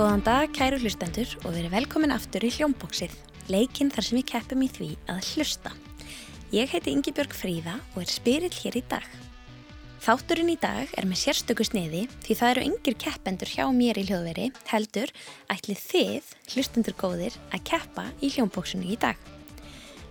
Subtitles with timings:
[0.00, 3.12] Góðan dag, kæru hlustendur og verið velkomin aftur í hljómbóksið,
[3.52, 5.72] leikinn þar sem við keppum í því að hlusta.
[6.56, 9.04] Ég heiti Ingi Björg Fríða og er spyrill hér í dag.
[10.00, 14.06] Þátturinn í dag er með sérstöku sniði því það eru yngir keppendur hjá mér í
[14.08, 15.12] hljóðveri heldur
[15.52, 19.20] ætlið þið, hlustendur góðir, að keppa í hljómbóksinu í dag.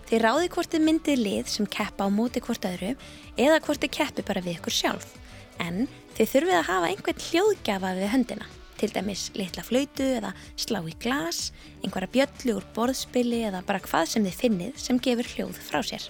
[0.06, 2.94] Þið ráði hvort þið myndið lið sem keppa á móti hvort öðru
[3.34, 5.18] eða hvort þið keppi bara við ykkur sjálf
[5.58, 10.80] en þið þurfið að hafa einhvern hljóðgjafa við höndina til dæmis litla flautu eða slá
[10.88, 11.50] í glas,
[11.84, 16.08] einhverja bjöllu úr borðspili eða bara hvað sem þið finnið sem gefur hljóð frá sér.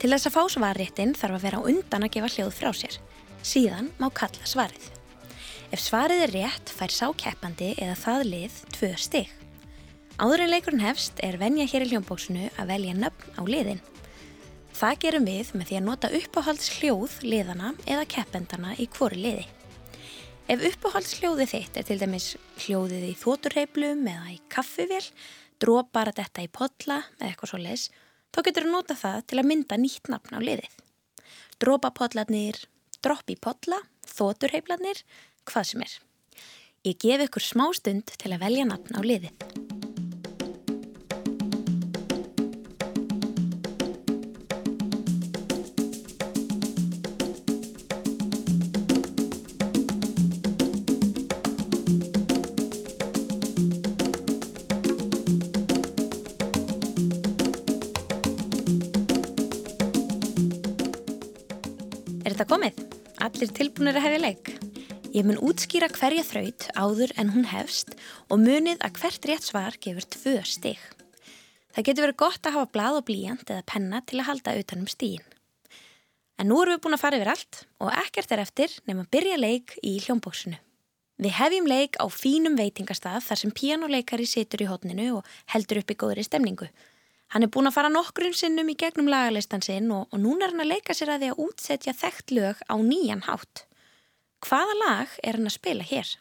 [0.00, 3.00] Til þess að fá svarréttin þarf að vera undan að gefa hljóð frá sér.
[3.46, 4.92] Síðan má kalla svarið.
[5.74, 9.32] Ef svarið er rétt fær sákeppandi eða það lið tvö stig.
[10.16, 13.82] Áður en leikurinn hefst er venja hér í hljómbóksunu að velja nöfn á liðin.
[14.76, 19.44] Það gerum við með því að nota uppáhalds hljóð liðana eða keppendana í hvori liði.
[20.46, 22.26] Ef uppáhaldsljóðið þitt er til dæmis
[22.62, 25.02] hljóðið í þóturreiplum eða í kaffivél,
[25.58, 27.88] drópar að detta í podla eða eitthvað svo les,
[28.30, 30.78] þá getur þú nota það til að mynda nýtt nafn á liðið.
[31.58, 32.62] Drópapodlarnir,
[33.02, 35.02] dropp í podla, þóturreiplarnir,
[35.50, 35.98] hvað sem er.
[36.86, 39.75] Ég gef ykkur smá stund til að velja nafn á liðið.
[62.32, 62.82] Þetta komið.
[63.22, 64.52] Allir tilbúinir að hefja leik.
[65.14, 67.94] Ég mun útskýra hverja þraut áður en hún hefst
[68.26, 70.80] og munið að hvert rétt svar gefur tvö stig.
[71.76, 74.90] Það getur verið gott að hafa blað og blíjant eða penna til að halda utanum
[74.90, 75.24] stígin.
[76.36, 79.12] En nú erum við búin að fara yfir allt og ekkert er eftir nefn að
[79.14, 80.58] byrja leik í hljómbóksinu.
[81.16, 85.94] Við hefjum leik á fínum veitingastaf þar sem píjánuleikari situr í hodninu og heldur upp
[85.94, 86.68] í góðri stemningu.
[87.34, 90.54] Hann er búin að fara nokkrun sinnum í gegnum lagalistan sinn og, og núna er
[90.54, 93.64] hann að leika sér að því að útsetja þekkt lög á nýjan hátt.
[94.46, 96.12] Hvaða lag er hann að spila hér?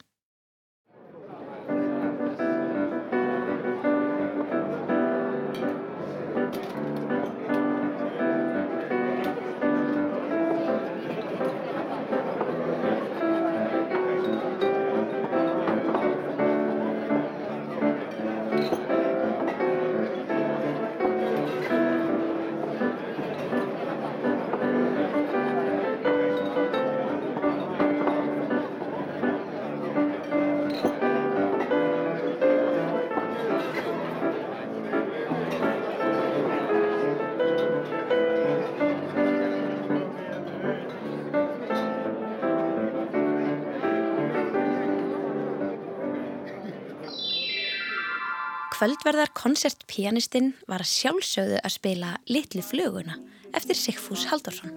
[48.85, 53.15] Kvöldverðar koncertpianistinn var sjálfsögðu að spila Littli fluguna
[53.57, 54.75] eftir Sigfús Haldursson.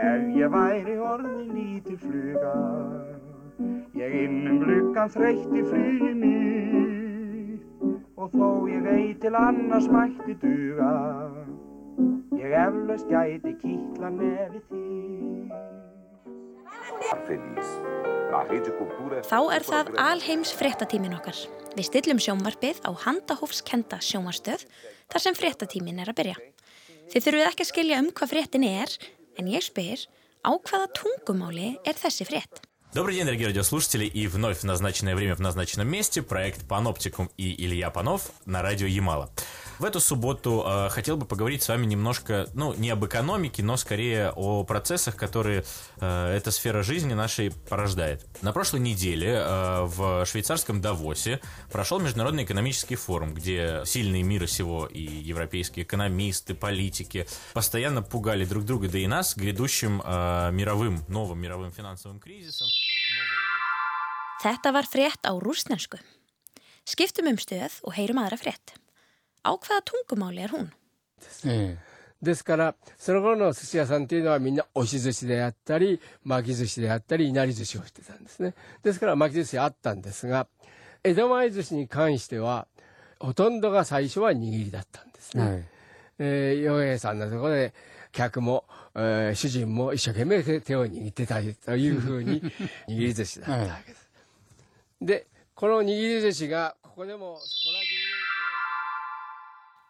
[0.00, 2.54] Ef ég væri orðin líti fluga
[4.00, 7.60] Ég innum glukkan þreytti flugi mér
[8.16, 10.94] Og þó ég veit til annars mætti duga
[12.40, 14.86] Ég eflaust gæti kýtla nefi því
[19.27, 21.35] Þá er það alheims fréttatímin okkar.
[21.75, 24.65] Við stillum sjónvarpið á handahófskenda sjónvarstöð
[25.11, 26.37] þar sem fréttatímin er að byrja.
[27.11, 28.97] Þið þurfuð ekki að skilja um hvað fréttin er,
[29.39, 30.05] en ég spyr
[30.47, 32.63] á hvaða tungumáli er þessi frétt?
[32.93, 37.55] Добрый день, дорогие радиослушатели, и вновь в назначенное время в назначенном месте проект «Паноптикум» и
[37.65, 39.29] Илья Панов на радио «Ямала».
[39.78, 43.76] В эту субботу э, хотел бы поговорить с вами немножко, ну, не об экономике, но
[43.76, 45.64] скорее о процессах, которые
[46.00, 48.26] э, эта сфера жизни нашей порождает.
[48.40, 54.86] На прошлой неделе э, в швейцарском Давосе прошел Международный экономический форум, где сильные мира сего
[54.86, 61.38] и европейские экономисты, политики постоянно пугали друг друга, да и нас, грядущим э, мировым, новым
[61.38, 62.68] мировым финансовым кризисом.
[64.40, 65.98] Þetta var frétt á rúsnensku.
[66.86, 68.76] Skiptum um stöð og heyrum aðra frétt.
[69.46, 70.70] Á hvaða tungumáli er hún?
[72.22, 78.54] ですから、その頃の寿司屋さんっていうのはみんな押し寿司であったり、巻き寿司であったり、いなり寿司をしてたんですね。
[78.82, 80.48] ですから巻き寿司あったんですが、
[81.04, 82.66] 江戸前寿司に関しては、
[83.20, 85.44] ほとんどが最初は握りだったんですね。
[85.44, 85.64] はい、
[86.18, 87.74] えー、洋平さんのところで、
[88.12, 88.64] 客も、
[88.94, 92.40] えー、主人も一生懸命手を握ってたりというふうに
[92.88, 94.10] 握り寿司だったわけです。
[95.00, 97.95] はい、で、この握り寿司がここでもそこら中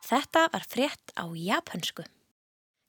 [0.06, 2.05] Þetta var frétt á japansku.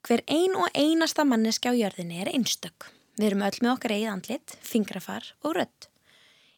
[0.06, 2.92] Hver ein og einasta manneski á jörðinni er einstök.
[3.18, 5.88] Við erum öll með okkar eigið andlit, fingrafar og rött.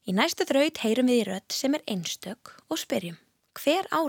[0.04, 3.16] Í næstu þraut heyrum við í rödd sem er einstök og spyrjum,
[3.56, 4.04] hver á?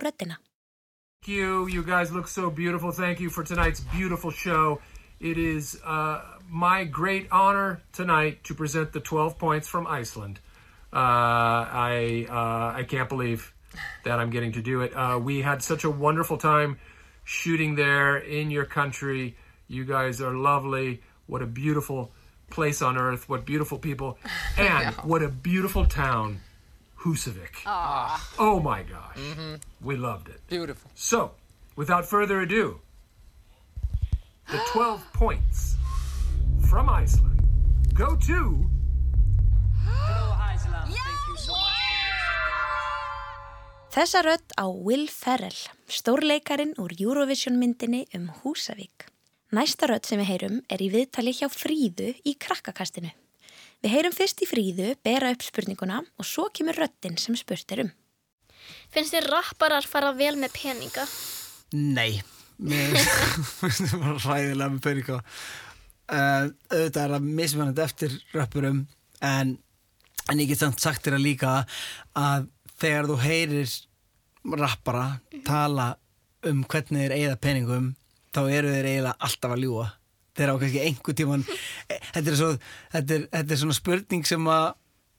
[1.20, 1.68] Thank you.
[1.68, 2.90] You guys look so beautiful.
[2.90, 4.80] Thank you for tonight's beautiful show.
[5.20, 10.40] It is uh, my great honor tonight to present the 12 points from Iceland.
[10.92, 13.52] Uh, I uh, I can't believe
[14.04, 14.92] that I'm getting to do it.
[14.94, 16.78] Uh, we had such a wonderful time
[17.24, 19.36] shooting there in your country.
[19.68, 21.02] You guys are lovely.
[21.26, 22.10] What a beautiful
[22.50, 23.28] place on earth.
[23.28, 24.18] What beautiful people.
[24.58, 26.40] And what a beautiful town,
[26.98, 27.62] Husavik.
[28.38, 29.18] Oh my gosh.
[29.80, 30.40] We loved it.
[30.48, 30.90] Beautiful.
[30.94, 31.32] So,
[31.76, 32.80] without further ado,
[34.50, 35.76] the 12 points
[36.68, 37.42] from Iceland
[37.94, 38.68] go to
[43.90, 45.56] Þessa rödd á Will Ferrell,
[45.90, 49.08] stórleikarin úr Eurovision myndinni um Húsavík.
[49.50, 53.10] Næsta rödd sem við heyrum er í viðtali hjá Fríðu í krakkakastinu.
[53.82, 57.82] Við heyrum fyrst í Fríðu, bera upp spurninguna og svo kemur röddin sem spurt er
[57.82, 57.90] um.
[58.94, 61.08] Finnst þér rapparar fara vel með peninga?
[61.74, 62.22] Nei,
[62.62, 65.18] mér finnst það bara ræðilega með peninga.
[66.06, 68.80] Uh, auðvitað er það mismunandi eftir röppurum
[69.18, 69.52] en,
[70.30, 71.58] en ég get samt sagt þér að líka
[72.14, 72.46] að
[72.80, 73.72] þegar þú heyrir
[74.60, 75.06] rappara
[75.46, 75.94] tala
[76.48, 77.88] um hvernig þeir eigða peningum
[78.34, 79.88] þá eru þeir eiginlega alltaf að ljúa
[80.38, 82.52] þeir á kannski einhver tíman þetta er, svo,
[82.94, 84.70] þetta er, þetta er svona spurning sem að,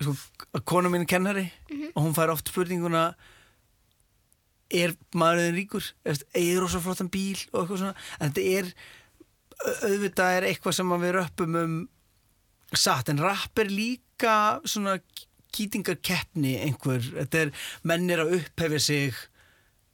[0.01, 0.15] sko,
[0.49, 1.45] að konu mín er kennari
[1.91, 3.11] og hún fær oft spurninguna
[4.71, 5.85] er maðurinn ríkur?
[6.07, 7.39] Eigið rosa flottan bíl?
[7.51, 7.95] Og eitthvað svona.
[8.19, 8.69] En þetta er
[9.89, 11.75] auðvitað er eitthvað sem við röppum um
[12.71, 14.95] satt en rapp er líka svona
[15.55, 17.53] kýtingarkeppni einhver, þetta er
[17.87, 19.17] mennir að upphefja sig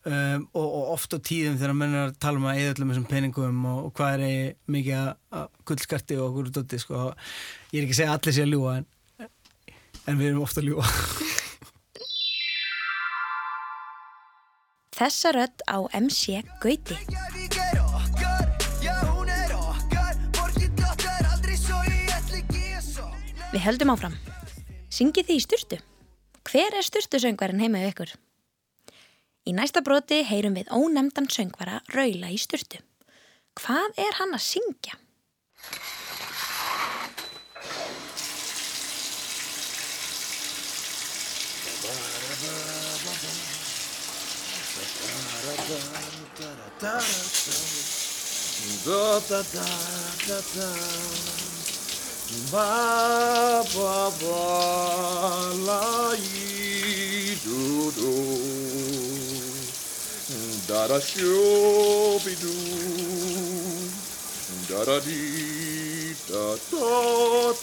[0.07, 3.09] um, og, og oft á tíðum þegar mennir að tala um að eða öllum þessum
[3.11, 7.07] peningum og, og hvað er eigi mikið að gullskarti og okkur dótti sko,
[7.73, 8.87] ég er ekki að segja að allir sé að ljúa en,
[10.07, 10.87] en við erum ofta að ljúa
[14.97, 16.95] Þessa rödd á MC Gauti.
[23.51, 24.17] Við höldum áfram.
[24.97, 25.77] Syngið þið í styrtu?
[26.47, 28.11] Hver er styrtusöngvarinn heima við ykkur?
[29.45, 32.79] Í næsta broti heyrum við ónemdan söngvara raula í styrtu.
[33.61, 34.97] Hvað er hann að syngja?
[52.27, 54.43] Ba ba ba
[55.67, 58.13] la yi do do
[60.67, 62.53] da da shoo be do
[64.67, 66.91] da da dee da da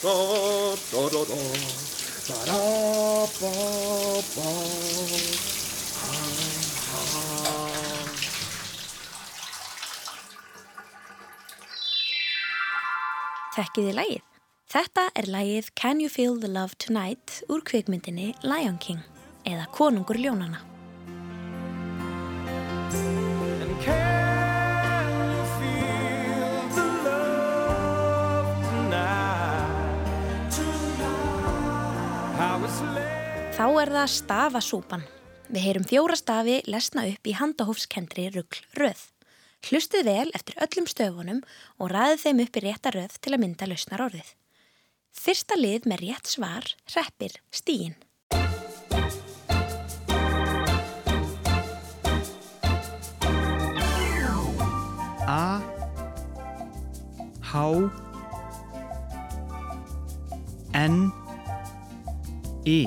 [0.02, 0.16] da
[0.90, 1.42] da da da
[2.28, 2.60] ba da
[3.40, 3.52] ba
[4.34, 4.50] ba
[6.00, 7.22] ha ha.
[13.56, 14.33] Tekkið er í lagið.
[14.74, 19.04] Þetta er lagið Can You Feel the Love Tonight úr kvikmyndinni Lion King
[19.46, 20.58] eða Konungur ljónana.
[33.54, 35.06] Þá er það stafasúpan.
[35.54, 39.10] Við heyrum fjóra stafi lesna upp í handahófskendri ruggl röð.
[39.70, 41.44] Hlustið vel eftir öllum stöfunum
[41.78, 44.40] og ræðið þeim upp í rétta röð til að mynda lausnar orðið.
[45.14, 47.94] Fyrsta lið með rétt svar hreppir stíin.
[55.24, 55.62] A
[57.54, 57.62] H
[60.74, 60.96] N
[62.66, 62.80] I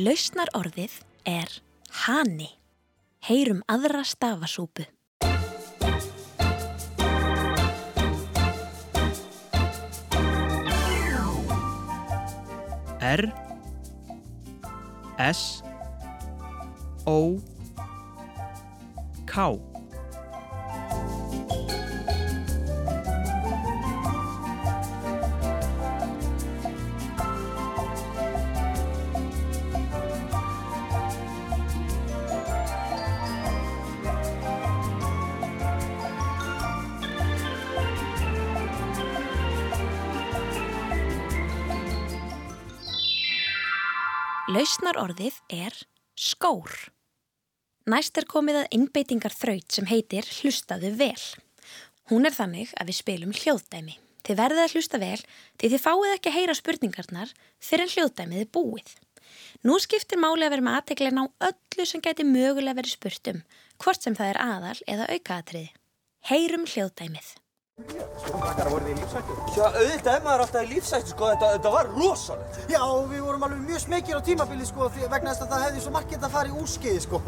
[0.00, 0.92] Lausnar orðið
[1.28, 1.50] er
[2.06, 2.46] hani.
[3.26, 4.86] Heyrum aðra stafasúpu.
[13.04, 13.28] R
[15.20, 15.60] S
[17.04, 17.36] O
[19.28, 19.50] K
[44.50, 45.74] Lausnar orðið er
[46.18, 46.72] skór.
[47.86, 51.26] Næst er komið að innbeitingar þraut sem heitir hlustaðu vel.
[52.10, 53.94] Hún er þannig að við spilum hljóðdæmi.
[54.26, 58.50] Þið verðið að hlusta vel því þið fáið ekki að heyra spurningarnar fyrir hljóðdæmið er
[58.58, 58.90] búið.
[59.62, 63.44] Nú skiptir máli að vera með aðteglein á öllu sem gæti mögulega verið spurt um,
[63.78, 65.70] hvort sem það er aðal eða aukaatriði.
[66.26, 67.36] Heyrum hljóðdæmið.
[69.50, 72.58] Já, auðvitað er maður alltaf í lífsættu, sko, þetta, þetta var rosalegt.
[72.70, 75.82] Já, og við vorum alveg mjög smekir á tímabili sko vegna þess að það hefði
[75.84, 77.20] svo margir að fara í úrskeiði sko.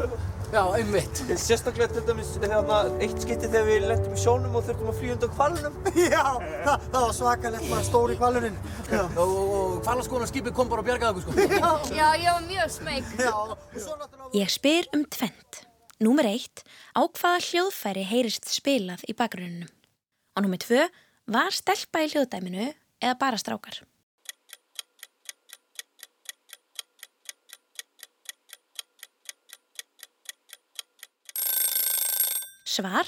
[0.53, 1.21] Já, einmitt.
[1.43, 5.17] Sérstaklega til dæmis, hérna, eitt skytti þegar við lendum í sjónum og þurftum að flýja
[5.17, 5.77] undan kvalunum.
[6.13, 6.23] Já,
[6.63, 8.57] það, það var svakalegt maður stóri kvalunin.
[8.93, 9.03] Já.
[9.03, 11.51] Og, og hvalaskoðanarskipið kom bara og bjargaði okkur, sko.
[11.59, 11.99] Já.
[11.99, 13.13] Já, ég var mjög smeg.
[13.19, 14.33] Já, og svo náttúrulega...
[14.39, 15.63] Ég spyr um tvent.
[16.03, 16.65] Númer eitt,
[16.97, 19.71] á hvaða hljóðfæri heyrist spilað í bakgrunnum.
[20.33, 20.85] Og númer tvö,
[21.29, 22.71] var stelpa í hljóðdæminu
[23.03, 23.83] eða bara strákar?
[32.73, 33.05] Svar,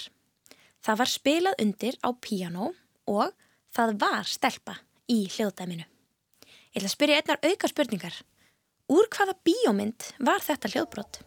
[0.85, 2.69] það var spilað undir á píanó
[3.09, 3.33] og
[3.73, 4.77] það var stelpa
[5.09, 5.87] í hljóðdæminu.
[6.75, 8.17] Ég ætla að spyrja einnar auka spurningar.
[8.93, 11.23] Úr hvaða bíómynd var þetta hljóðbrott?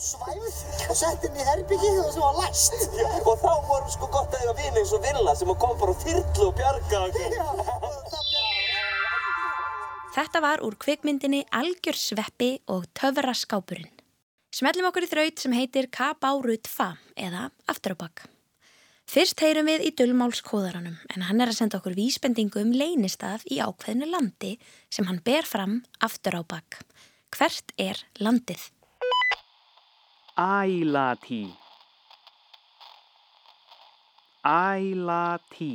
[0.00, 2.76] Svæfið og sett inn í herbyggið og sem var læst.
[2.96, 5.92] Já, og þá voru sko gott að eiga vini eins og Villa sem kom bara
[5.92, 8.00] á þyrlu og bjargaði okkur.
[10.16, 13.92] Þetta var úr kvikmyndinni Algjör sveppi og töfraskápurinn.
[14.56, 18.24] Smellum okkur í þraut sem heitir Kabárut Fa eða Aftur á bakk.
[19.10, 23.60] Fyrst heyrum við í dullmálskóðaranum en hann er að senda okkur vísbendingu um leynistaf í
[23.60, 24.56] ákveðinu landi
[24.88, 26.80] sem hann ber fram aftur á bakk.
[27.36, 28.70] Hvert er landið?
[30.40, 31.52] Ælatí
[34.46, 35.72] Ælatí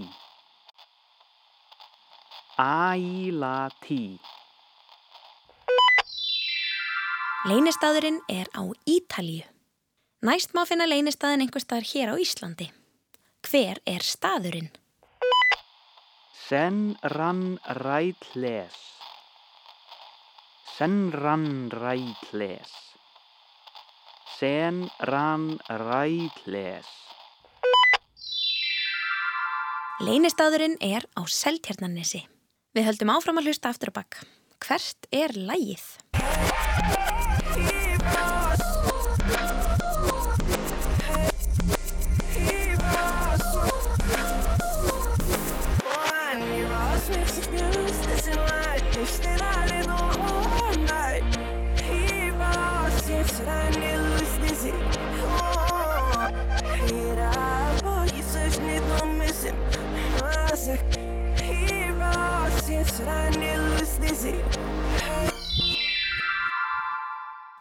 [2.57, 4.03] Ælatí
[7.45, 9.45] Leynistaðurinn er á Ítalíu.
[10.25, 12.71] Næst má finna leynistaðin einhver staðar hér á Íslandi.
[13.45, 14.73] Hver er staðurinn?
[16.49, 17.59] Sen rann
[24.41, 26.85] rætles Sen rann rætles Sen rann rætles
[29.99, 32.27] Leynistaðurinn er á Seltjarnanesi.
[32.75, 34.19] Við höldum áfram að hlusta aftur á bakk.
[34.59, 35.85] Hvert er lægið?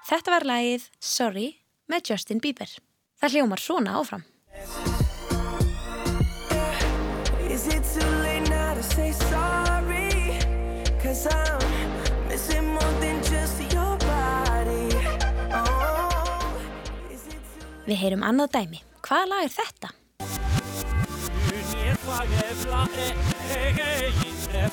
[0.04, 1.48] Þetta var lægið Sorry
[1.92, 2.70] með Justin Bieber.
[3.20, 4.24] Það hljómar svona áfram.
[7.44, 10.40] Is it too late now to say sorry?
[11.02, 11.60] Cause I'm
[12.28, 14.88] missing more than just your body.
[15.52, 16.56] Oh,
[17.84, 18.80] Við heyrum annað dæmi.
[19.04, 19.92] Hvaða lag er þetta?
[22.06, 23.08] Φαγεύλα ε,
[23.54, 24.68] ε, γε, γη, τρε.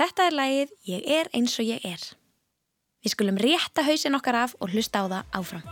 [0.00, 2.00] Þetta er lagið Ég er eins og ég er.
[3.04, 5.64] Við skulum rétta hausinn okkar af og hlusta á það áfram.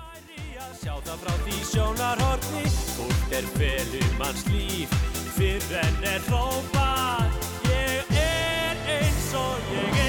[0.79, 2.65] Sjá það frá því sjónarhorni
[2.99, 4.93] Fólk er felum hans líf
[5.39, 7.41] Fyrr en er hrópað
[7.73, 10.07] Ég er eins og ég er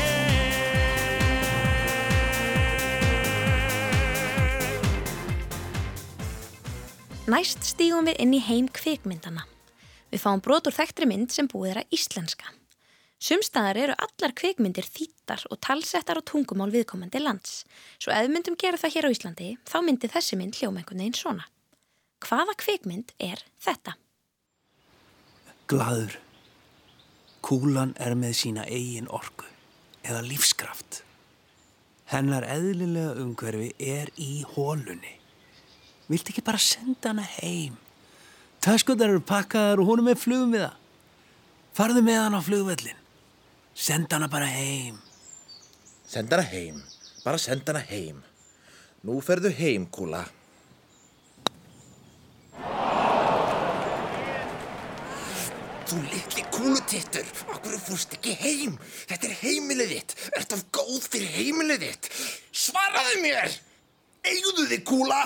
[7.31, 9.47] Næst stígum við inn í heim kvikmyndana.
[10.11, 12.58] Við fáum brot úr þekktri mynd sem búið er að íslenska.
[13.19, 17.65] Sumstaðar eru allar kvikmyndir þýttar og talsettar á tungumál viðkomandi lands.
[17.99, 21.17] Svo ef myndum gera það hér á Íslandi, þá myndi þessi mynd hljóma einhvern veginn
[21.19, 21.43] svona.
[22.23, 23.97] Hvaða kvikmynd er þetta?
[25.67, 26.15] Glaður.
[27.43, 29.47] Kúlan er með sína eigin orku
[30.07, 31.01] eða lífskraft.
[32.09, 35.17] Hennar eðlilega umhverfi er í hólunni.
[36.07, 37.75] Viltu ekki bara senda hana heim?
[38.63, 40.79] Töskutar eru pakkaðar og hún er með flugum við það.
[41.77, 43.05] Farðu með hana á flugvellin.
[43.79, 44.97] Senda hana bara heim.
[46.05, 46.81] Senda hana heim.
[47.23, 48.17] Bara senda hana heim.
[49.07, 50.25] Nú ferðu heim, kúla.
[55.87, 58.75] Þú litli kúlutittur, okkur fórst ekki heim.
[59.07, 60.15] Þetta er heimilið þitt.
[60.41, 62.11] Ert af góð fyrir heimilið þitt.
[62.51, 63.55] Svaraðu mér!
[64.27, 65.21] Eigðu þig, kúla!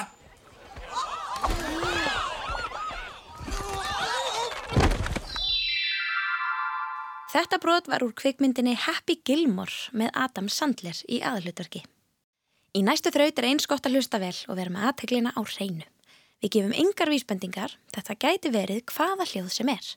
[7.34, 11.82] Þetta brot var úr kvikmyndinni Happy Gilmore með Adam Sandler í aðalutverki.
[12.78, 15.88] Í næstu þraut er eins gott að hlusta vel og vera með aðteglina á hreinu.
[16.46, 19.94] Við gefum yngar vísbendingar, þetta gæti verið hvaða hljóð sem er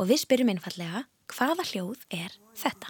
[0.00, 1.04] og við spyrjum einfallega
[1.34, 2.88] hvaða hljóð er þetta.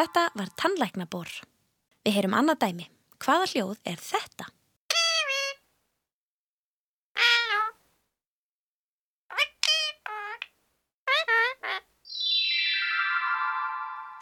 [0.00, 1.28] Þetta var tannlæknabor.
[2.06, 2.84] Við heyrum annað dæmi.
[3.20, 4.46] Hvaða hljóð er þetta?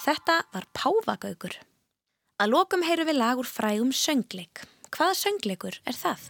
[0.02, 1.54] Þetta var páfagaugur.
[2.42, 4.66] Að lokum heyrum við lag úr frægum söngleik.
[4.90, 6.26] Hvaða söngleikur er það?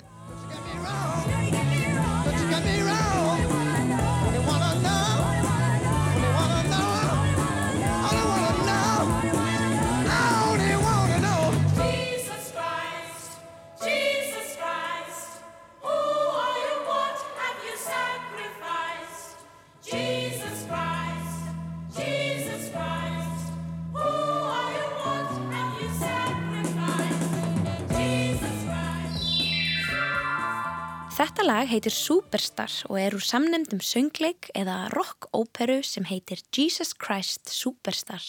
[31.48, 38.20] Lag heitir Superstar og er úr samnemdum söngleik eða rock-óperu sem heitir Jesus Christ Superstar.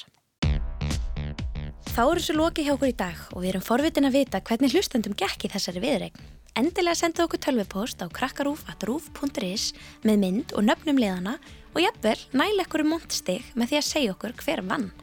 [1.90, 4.72] Þá eru þessu loki hjá okkur í dag og við erum forvitin að vita hvernig
[4.72, 6.22] hlustendum gekk í þessari viðreign.
[6.60, 9.66] Endilega senda okkur tölvupost á krakkarúf.rúf.is
[10.08, 11.36] með mynd og nöfnum liðana
[11.74, 14.94] og jafnvel næla ekkur um montstig með því að segja okkur hver vann.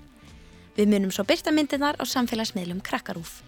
[0.78, 3.42] Við munum svo byrta myndirnar á samfélagsmiðlum Krakkarúf.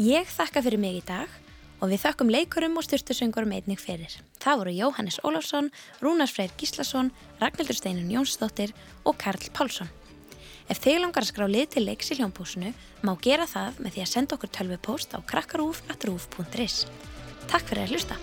[0.00, 1.28] Ég þakka fyrir mig í dag
[1.78, 4.16] og við þökkum leikurum og styrtusöngurum einnig fyrir.
[4.42, 5.70] Það voru Jóhannes Ólafsson,
[6.02, 9.90] Rúnars Freyr Gíslason, Ragnhildur Steinun Jónsdóttir og Karl Pálsson.
[10.68, 14.04] Ef þið langar að skrá lið til leiks í hljómpúsinu, má gera það með því
[14.04, 16.84] að senda okkur tölvupóst á krakkarúf.rúf.is.
[17.48, 18.20] Takk fyrir að hlusta.